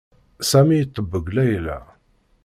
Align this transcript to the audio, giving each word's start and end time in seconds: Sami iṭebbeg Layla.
Sami 0.49 0.75
iṭebbeg 0.83 1.25
Layla. 1.35 1.79